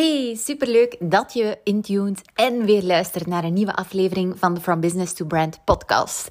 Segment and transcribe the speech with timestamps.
[0.00, 4.80] Hey, superleuk dat je intuned en weer luistert naar een nieuwe aflevering van de From
[4.80, 6.28] Business to Brand podcast.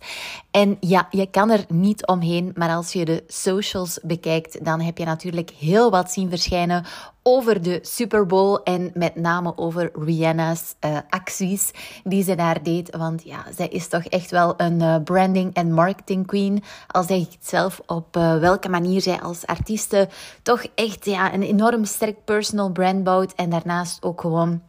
[0.51, 4.97] En ja, je kan er niet omheen, maar als je de socials bekijkt, dan heb
[4.97, 6.85] je natuurlijk heel wat zien verschijnen
[7.23, 11.71] over de Super Bowl en met name over Rihanna's uh, acties
[12.03, 12.95] die ze daar deed.
[12.95, 16.63] Want ja, zij is toch echt wel een uh, branding en marketing queen.
[16.87, 20.09] Al zeg ik het zelf, op uh, welke manier zij als artieste
[20.41, 24.61] toch echt ja, een enorm sterk personal brand bouwt en daarnaast ook gewoon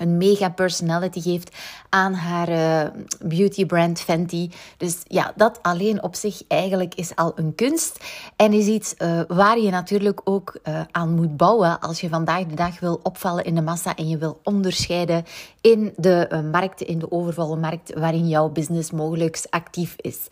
[0.00, 1.56] een mega personality geeft
[1.88, 2.90] aan haar uh,
[3.22, 4.50] beauty brand Fenty.
[4.76, 8.04] Dus ja, dat alleen op zich eigenlijk is al een kunst.
[8.36, 12.46] En is iets uh, waar je natuurlijk ook uh, aan moet bouwen als je vandaag
[12.46, 15.24] de dag wil opvallen in de massa en je wil onderscheiden
[15.60, 20.28] in de markten, in de overvolle markt waarin jouw business mogelijk actief is.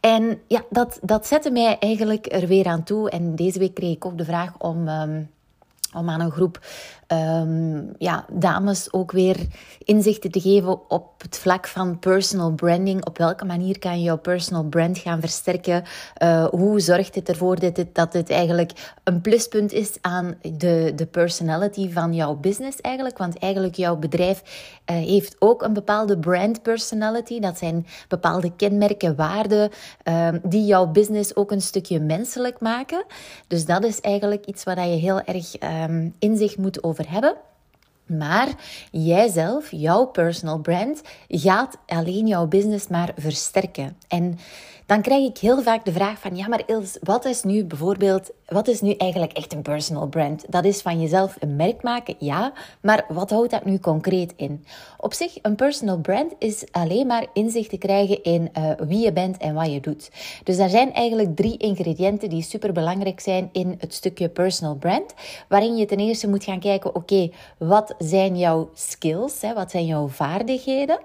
[0.00, 3.10] En ja, dat, dat zette mij eigenlijk er weer aan toe.
[3.10, 4.88] En deze week kreeg ik ook de vraag om.
[4.88, 5.34] Um,
[5.94, 6.60] om aan een groep
[7.08, 9.36] um, ja, dames ook weer
[9.84, 13.06] inzichten te geven op het vlak van personal branding.
[13.06, 15.84] Op welke manier kan je jouw personal brand gaan versterken?
[16.22, 18.72] Uh, hoe zorgt het ervoor dat het, dat eigenlijk
[19.04, 23.18] een pluspunt is aan de, de personality van jouw business eigenlijk?
[23.18, 24.42] Want eigenlijk jouw bedrijf
[24.90, 27.40] uh, heeft ook een bepaalde brand personality.
[27.40, 29.70] Dat zijn bepaalde kenmerken, waarden
[30.04, 33.04] uh, die jouw business ook een stukje menselijk maken.
[33.46, 37.36] Dus dat is eigenlijk iets waar je heel erg um, inzicht moet over hebben.
[38.06, 38.48] Maar
[38.90, 43.96] jijzelf, jouw personal brand, gaat alleen jouw business maar versterken.
[44.08, 44.38] En
[44.86, 48.30] dan krijg ik heel vaak de vraag van, ja maar Ils, wat is nu bijvoorbeeld,
[48.46, 50.44] wat is nu eigenlijk echt een personal brand?
[50.48, 54.64] Dat is van jezelf een merk maken, ja, maar wat houdt dat nu concreet in?
[54.98, 59.12] Op zich, een personal brand is alleen maar inzicht te krijgen in uh, wie je
[59.12, 60.10] bent en wat je doet.
[60.44, 65.14] Dus er zijn eigenlijk drie ingrediënten die super belangrijk zijn in het stukje personal brand,
[65.48, 69.54] waarin je ten eerste moet gaan kijken, oké, wat zijn jouw skills, hè?
[69.54, 71.00] wat zijn jouw vaardigheden?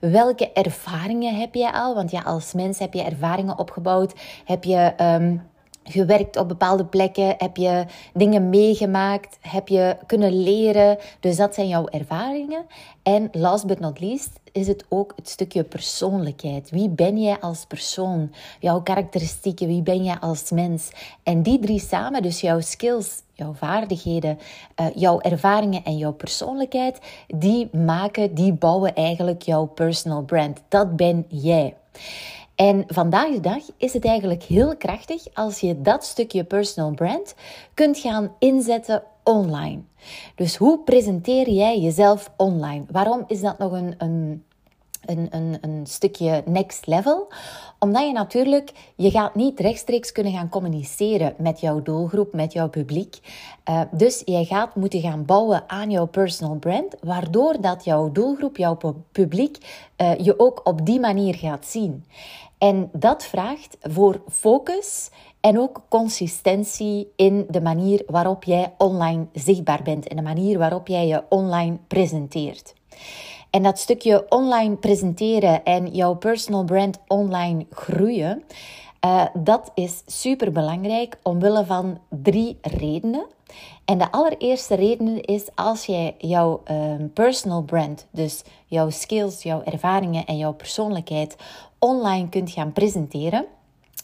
[0.00, 1.94] Welke ervaringen heb jij al?
[1.94, 4.12] Want ja, als mens heb je ervaringen opgebouwd?
[4.44, 5.42] Heb je um,
[5.84, 7.34] gewerkt op bepaalde plekken?
[7.38, 7.84] Heb je
[8.14, 9.38] dingen meegemaakt?
[9.40, 10.98] Heb je kunnen leren?
[11.20, 12.66] Dus dat zijn jouw ervaringen.
[13.02, 16.70] En last but not least is het ook het stukje persoonlijkheid.
[16.70, 18.32] Wie ben jij als persoon?
[18.60, 20.90] Jouw karakteristieken, wie ben jij als mens?
[21.22, 24.38] En die drie samen, dus jouw skills, jouw vaardigheden,
[24.80, 30.62] uh, jouw ervaringen en jouw persoonlijkheid, die maken, die bouwen eigenlijk jouw personal brand.
[30.68, 31.74] Dat ben jij.
[32.62, 37.34] En vandaag de dag is het eigenlijk heel krachtig als je dat stukje personal brand
[37.74, 39.80] kunt gaan inzetten online.
[40.34, 42.84] Dus hoe presenteer jij jezelf online?
[42.90, 44.44] Waarom is dat nog een, een
[45.06, 47.28] een, een, een stukje next level.
[47.78, 52.68] Omdat je natuurlijk, je gaat niet rechtstreeks kunnen gaan communiceren met jouw doelgroep, met jouw
[52.68, 53.18] publiek.
[53.68, 58.56] Uh, dus je gaat moeten gaan bouwen aan jouw personal brand, waardoor dat jouw doelgroep,
[58.56, 58.78] jouw
[59.12, 59.58] publiek,
[59.96, 62.04] uh, je ook op die manier gaat zien.
[62.62, 69.82] En dat vraagt voor focus en ook consistentie in de manier waarop jij online zichtbaar
[69.82, 72.74] bent en de manier waarop jij je online presenteert.
[73.50, 78.42] En dat stukje online presenteren en jouw personal brand online groeien,
[79.04, 83.26] uh, dat is super belangrijk omwille van drie redenen.
[83.84, 89.62] En de allereerste reden is als jij jouw uh, personal brand, dus jouw skills, jouw
[89.62, 91.36] ervaringen en jouw persoonlijkheid
[91.84, 93.46] online kunt gaan presenteren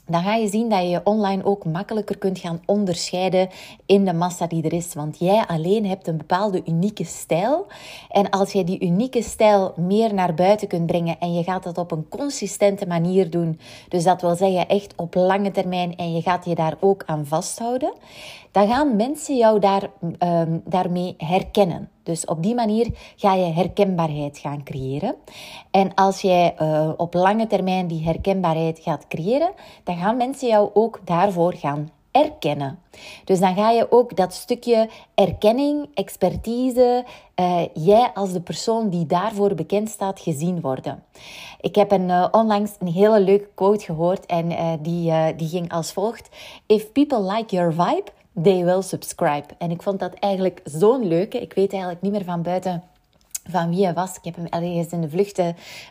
[0.08, 3.48] dan ga je zien dat je je online ook makkelijker kunt gaan onderscheiden
[3.86, 4.94] in de massa die er is.
[4.94, 7.66] Want jij alleen hebt een bepaalde unieke stijl.
[8.08, 11.78] En als jij die unieke stijl meer naar buiten kunt brengen en je gaat dat
[11.78, 16.22] op een consistente manier doen, dus dat wil zeggen echt op lange termijn en je
[16.22, 17.92] gaat je daar ook aan vasthouden,
[18.50, 21.88] dan gaan mensen jou daar, um, daarmee herkennen.
[22.08, 25.14] Dus op die manier ga je herkenbaarheid gaan creëren.
[25.70, 29.52] En als jij uh, op lange termijn die herkenbaarheid gaat creëren,
[29.84, 32.78] dan gaan mensen jou ook daarvoor gaan erkennen.
[33.24, 37.04] Dus dan ga je ook dat stukje erkenning, expertise,
[37.36, 41.02] uh, jij als de persoon die daarvoor bekend staat, gezien worden.
[41.60, 44.48] Ik heb een, uh, onlangs een hele leuke quote gehoord en
[44.82, 46.28] die, die ging als volgt:
[46.66, 48.10] If people like your vibe,
[48.42, 49.46] they will subscribe.
[49.58, 51.40] En ik vond dat eigenlijk zo'n leuke.
[51.40, 52.82] Ik weet eigenlijk niet meer van buiten
[53.50, 54.16] van wie hij was.
[54.16, 55.42] Ik heb hem ergens in de vlucht,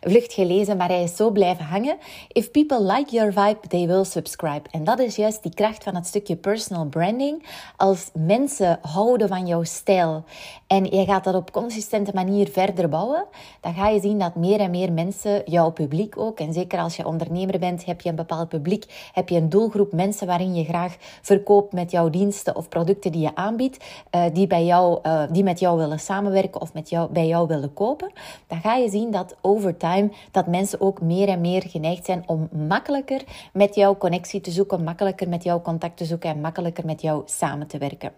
[0.01, 1.97] vlucht gelezen, maar hij is zo blijven hangen.
[2.27, 4.69] If people like your vibe, they will subscribe.
[4.71, 7.45] En dat is juist die kracht van het stukje personal branding.
[7.75, 10.23] Als mensen houden van jouw stijl
[10.67, 13.25] en je gaat dat op consistente manier verder bouwen,
[13.61, 16.95] dan ga je zien dat meer en meer mensen, jouw publiek ook, en zeker als
[16.95, 20.63] je ondernemer bent, heb je een bepaald publiek, heb je een doelgroep mensen waarin je
[20.63, 23.83] graag verkoopt met jouw diensten of producten die je aanbiedt,
[24.15, 27.46] uh, die, bij jou, uh, die met jou willen samenwerken of met jou, bij jou
[27.47, 28.11] willen kopen,
[28.47, 32.23] dan ga je zien dat over time dat mensen ook meer en meer geneigd zijn
[32.25, 33.23] om makkelijker
[33.53, 37.21] met jouw connectie te zoeken, makkelijker met jouw contact te zoeken en makkelijker met jou
[37.25, 38.11] samen te werken.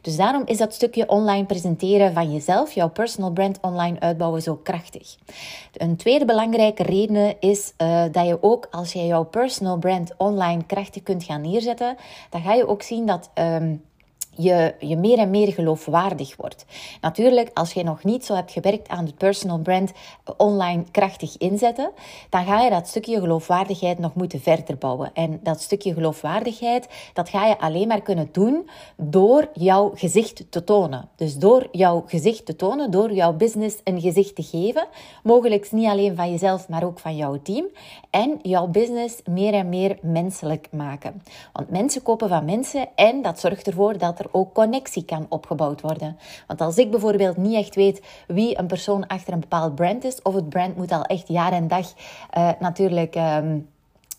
[0.00, 4.54] Dus daarom is dat stukje online presenteren van jezelf, jouw personal brand online uitbouwen zo
[4.56, 5.16] krachtig.
[5.72, 10.64] Een tweede belangrijke reden is uh, dat je ook als je jouw personal brand online
[10.64, 11.96] krachtig kunt gaan neerzetten,
[12.30, 13.82] dan ga je ook zien dat um,
[14.34, 16.64] je, je meer en meer geloofwaardig wordt.
[17.00, 19.92] Natuurlijk, als je nog niet zo hebt gewerkt aan het personal brand
[20.36, 21.90] online krachtig inzetten,
[22.28, 25.10] dan ga je dat stukje geloofwaardigheid nog moeten verder bouwen.
[25.14, 30.64] En dat stukje geloofwaardigheid, dat ga je alleen maar kunnen doen door jouw gezicht te
[30.64, 31.08] tonen.
[31.16, 34.86] Dus door jouw gezicht te tonen, door jouw business een gezicht te geven,
[35.22, 37.66] mogelijk niet alleen van jezelf, maar ook van jouw team.
[38.10, 41.22] En jouw business meer en meer menselijk maken.
[41.52, 46.16] Want mensen kopen van mensen en dat zorgt ervoor dat ook connectie kan opgebouwd worden.
[46.46, 50.22] Want als ik bijvoorbeeld niet echt weet wie een persoon achter een bepaald brand is,
[50.22, 51.92] of het brand moet al echt jaar en dag
[52.36, 53.14] uh, natuurlijk.
[53.14, 53.70] Um,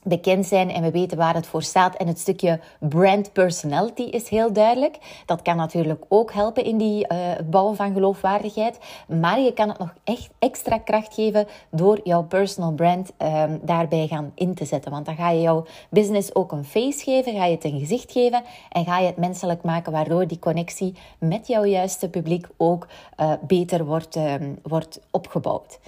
[0.03, 1.95] bekend zijn en we weten waar het voor staat.
[1.95, 4.97] En het stukje brand personality is heel duidelijk.
[5.25, 7.17] Dat kan natuurlijk ook helpen in die uh,
[7.49, 8.79] bouwen van geloofwaardigheid.
[9.07, 14.07] Maar je kan het nog echt extra kracht geven door jouw personal brand uh, daarbij
[14.07, 14.91] gaan in te zetten.
[14.91, 18.11] Want dan ga je jouw business ook een face geven, ga je het een gezicht
[18.11, 22.87] geven en ga je het menselijk maken, waardoor die connectie met jouw juiste publiek ook
[23.19, 25.79] uh, beter wordt, ehm, wordt opgebouwd.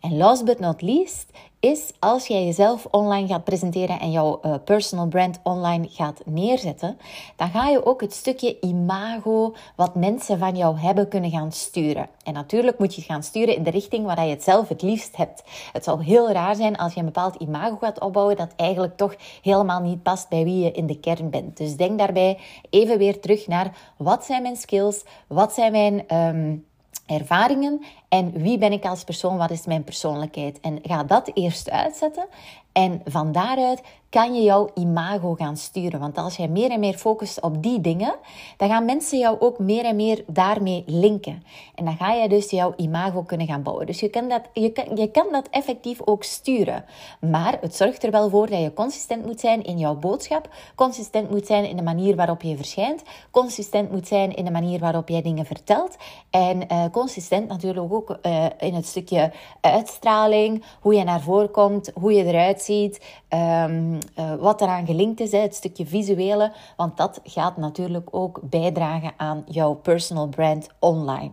[0.00, 1.30] En last but not least
[1.62, 6.98] is als jij jezelf online gaat presenteren en jouw uh, personal brand online gaat neerzetten,
[7.36, 12.08] dan ga je ook het stukje imago wat mensen van jou hebben kunnen gaan sturen.
[12.24, 14.82] En natuurlijk moet je het gaan sturen in de richting waar je het zelf het
[14.82, 15.42] liefst hebt.
[15.72, 19.14] Het zal heel raar zijn als je een bepaald imago gaat opbouwen dat eigenlijk toch
[19.42, 21.56] helemaal niet past bij wie je in de kern bent.
[21.56, 22.38] Dus denk daarbij
[22.70, 26.64] even weer terug naar wat zijn mijn skills, wat zijn mijn um,
[27.06, 27.82] ervaringen
[28.12, 30.60] en wie ben ik als persoon, wat is mijn persoonlijkheid.
[30.60, 32.26] En ga dat eerst uitzetten
[32.72, 36.00] en van daaruit kan je jouw imago gaan sturen.
[36.00, 38.14] Want als jij meer en meer focust op die dingen,
[38.56, 41.42] dan gaan mensen jou ook meer en meer daarmee linken.
[41.74, 43.86] En dan ga je dus jouw imago kunnen gaan bouwen.
[43.86, 46.84] Dus je kan dat, je kan, je kan dat effectief ook sturen.
[47.20, 51.30] Maar het zorgt er wel voor dat je consistent moet zijn in jouw boodschap, consistent
[51.30, 55.08] moet zijn in de manier waarop je verschijnt, consistent moet zijn in de manier waarop
[55.08, 55.96] jij dingen vertelt
[56.30, 61.90] en uh, consistent natuurlijk ook uh, in het stukje uitstraling, hoe je naar voren komt,
[61.94, 63.00] hoe je eruit ziet.
[63.28, 69.12] Um, uh, wat eraan gelinkt is, het stukje visuele, want dat gaat natuurlijk ook bijdragen
[69.16, 71.30] aan jouw personal brand online.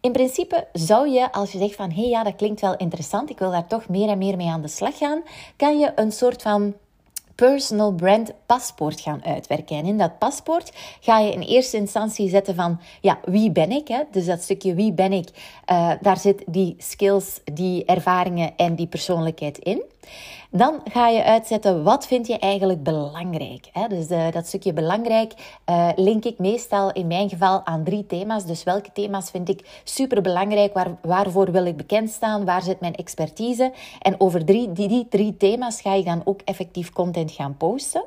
[0.00, 3.30] In principe zou je, als je zegt van hé hey, ja, dat klinkt wel interessant,
[3.30, 5.22] ik wil daar toch meer en meer mee aan de slag gaan,
[5.56, 6.74] kan je een soort van
[7.36, 9.76] personal brand paspoort gaan uitwerken.
[9.76, 13.88] En in dat paspoort ga je in eerste instantie zetten van, ja, wie ben ik?
[13.88, 14.02] Hè?
[14.10, 15.28] Dus dat stukje wie ben ik,
[15.70, 19.82] uh, daar zit die skills, die ervaringen en die persoonlijkheid in.
[20.50, 23.70] Dan ga je uitzetten wat vind je eigenlijk belangrijk.
[23.88, 25.32] Dus uh, dat stukje belangrijk
[25.70, 28.44] uh, link ik meestal in mijn geval aan drie thema's.
[28.44, 30.74] Dus welke thema's vind ik super belangrijk?
[30.74, 32.44] Waar, waarvoor wil ik bekend staan?
[32.44, 33.72] Waar zit mijn expertise?
[34.00, 38.04] En over drie, die, die drie thema's ga je dan ook effectief content gaan posten.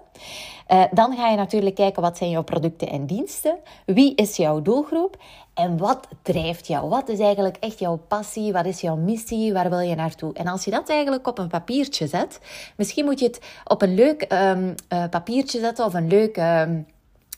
[0.71, 3.57] Uh, dan ga je natuurlijk kijken wat zijn jouw producten en diensten.
[3.85, 5.17] Wie is jouw doelgroep?
[5.59, 6.89] En wat drijft jou?
[6.89, 8.53] Wat is eigenlijk echt jouw passie?
[8.53, 9.53] Wat is jouw missie?
[9.53, 10.33] Waar wil je naartoe?
[10.33, 12.39] En als je dat eigenlijk op een papiertje zet,
[12.77, 16.37] misschien moet je het op een leuk um, uh, papiertje zetten of een leuk.
[16.37, 16.85] Um,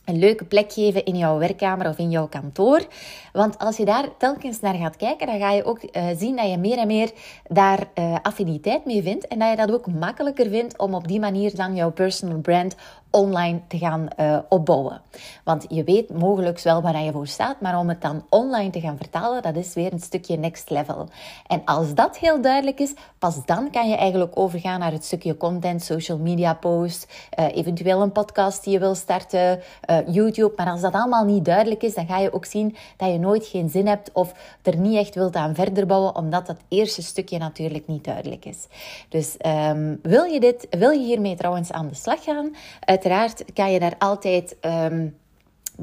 [0.06, 2.88] een leuke plek geven in jouw werkkamer of in jouw kantoor.
[3.34, 6.50] Want als je daar telkens naar gaat kijken, dan ga je ook uh, zien dat
[6.50, 7.12] je meer en meer
[7.48, 9.28] daar uh, affiniteit mee vindt.
[9.28, 12.76] En dat je dat ook makkelijker vindt om op die manier dan jouw personal brand
[13.12, 15.02] online te gaan uh, opbouwen.
[15.44, 18.80] Want je weet mogelijk wel waar je voor staat, maar om het dan online te
[18.80, 21.08] gaan vertalen, dat is weer een stukje next level.
[21.48, 25.38] En als dat heel duidelijk is, pas dan kan je eigenlijk overgaan naar het stukje
[25.38, 27.08] content, social media posts,
[27.40, 30.54] uh, eventueel een podcast die je wil starten, uh, YouTube.
[30.56, 33.46] Maar als dat allemaal niet duidelijk is, dan ga je ook zien dat je nooit
[33.46, 37.38] geen zin hebt of er niet echt wilt aan verder bouwen, omdat dat eerste stukje
[37.38, 38.68] natuurlijk niet duidelijk is.
[39.10, 42.56] Dus um, wil je dit, wil je hiermee trouwens aan de slag gaan?
[43.02, 45.18] Uiteraard kan je daar altijd um,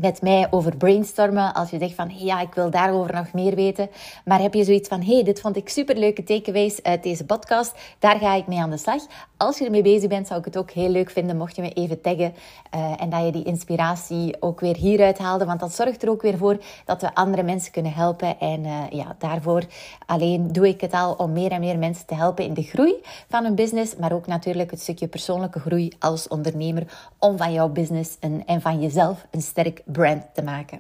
[0.01, 1.55] met mij over brainstormen.
[1.55, 3.89] Als je zegt van, ja, ik wil daarover nog meer weten.
[4.25, 7.75] Maar heb je zoiets van, hey, dit vond ik superleuke takeaways uit deze podcast.
[7.99, 9.03] Daar ga ik mee aan de slag.
[9.37, 11.73] Als je ermee bezig bent, zou ik het ook heel leuk vinden mocht je me
[11.73, 12.35] even taggen.
[12.75, 15.45] Uh, en dat je die inspiratie ook weer hieruit haalde.
[15.45, 18.41] Want dat zorgt er ook weer voor dat we andere mensen kunnen helpen.
[18.41, 19.63] En uh, ja, daarvoor
[20.07, 22.95] alleen doe ik het al om meer en meer mensen te helpen in de groei
[23.29, 23.97] van hun business.
[23.97, 26.83] Maar ook natuurlijk het stukje persoonlijke groei als ondernemer.
[27.19, 30.79] Om van jouw business en van jezelf een sterk brand te maken.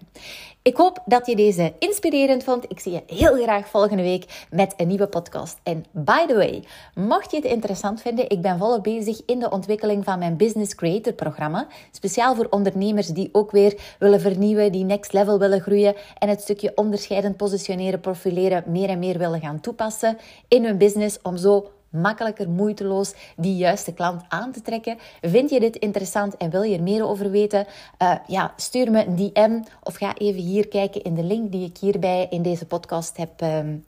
[0.63, 2.65] Ik hoop dat je deze inspirerend vond.
[2.69, 5.59] Ik zie je heel graag volgende week met een nieuwe podcast.
[5.63, 9.51] En by the way, mocht je het interessant vinden, ik ben volop bezig in de
[9.51, 11.67] ontwikkeling van mijn Business Creator programma.
[11.93, 16.41] Speciaal voor ondernemers die ook weer willen vernieuwen, die next level willen groeien en het
[16.41, 21.71] stukje onderscheidend positioneren, profileren meer en meer willen gaan toepassen in hun business om zo
[21.91, 24.99] makkelijker, moeiteloos die juiste klant aan te trekken.
[25.21, 27.67] Vind je dit interessant en wil je er meer over weten?
[28.03, 31.67] Uh, ja, stuur me een DM of ga even hier kijken in de link die
[31.69, 33.85] ik hierbij in deze podcast heb um,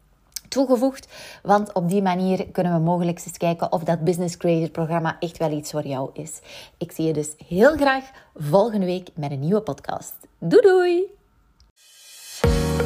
[0.48, 1.08] toegevoegd.
[1.42, 5.38] Want op die manier kunnen we mogelijk eens kijken of dat Business Creator programma echt
[5.38, 6.40] wel iets voor jou is.
[6.78, 8.04] Ik zie je dus heel graag
[8.34, 10.14] volgende week met een nieuwe podcast.
[10.38, 11.18] Doei doei!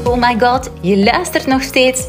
[0.04, 2.08] Oh my god, je luistert nog steeds